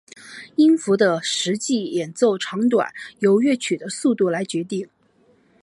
[0.55, 4.89] 音符的实际演奏长短由乐曲的速度来决定。